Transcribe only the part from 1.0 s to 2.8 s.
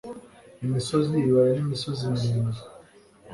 ibibaya n'imisozi miremire